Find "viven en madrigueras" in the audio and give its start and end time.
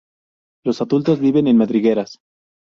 1.19-2.17